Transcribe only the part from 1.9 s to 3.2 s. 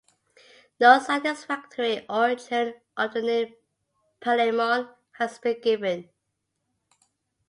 origin of